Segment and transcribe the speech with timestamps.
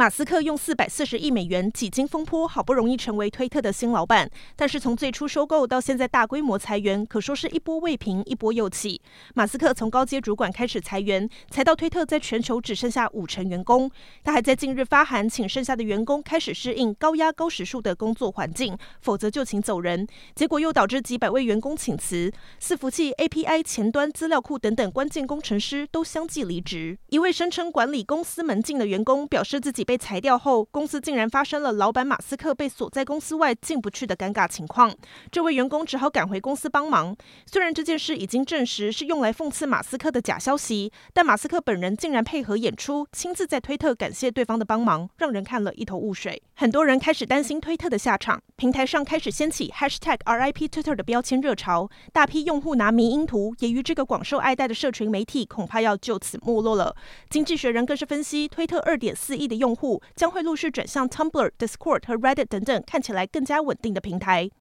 [0.00, 4.30] 马斯克用四百四十亿美元几经风波，好不容易成为推特的新老板。
[4.56, 8.98] 但是从最初收购到现在大规模裁员，可说是一波未平一波又起。
[9.34, 13.90] 马斯克从高阶主管开始裁员，裁到推特在全球只剩下五成员工。
[14.24, 20.06] 他还在近日发函，请剩下的员工开始适应高压高时数的工作环境，否则就请走人。
[20.34, 26.96] 结果又导致几百位员工请辞，伺服器、API、前端、资料库等等关键工程师都相继离职。
[27.10, 34.94] 一位声称管理公司门禁的员工表示，自己被裁掉后，公司竟然发生了老板马斯克被锁在公司外进不去的尴尬情况。
[35.32, 37.16] 这位员工只好赶回公司帮忙。
[37.44, 46.40] 虽然这件事已经证实是用来讽刺马斯克的假消息，但马斯克本人竟然配合演出，亲自在推特感谢对方的帮忙，让人看了一头雾水。
[46.54, 56.94] 很多人开始担心推特的下场，平台上开始掀起 #HashtagRIPTwitter 的标签热潮，大批用户拿迷因图，揶揄这个广受爱戴的社群媒体恐怕要就此没落了。
[57.30, 60.02] 经济学人更是分析，推特二点四亿的用户。
[60.14, 64.46] 将会陆续转向 Tumblr、Discord 和 Reddit 等等看起来更加稳定的平台。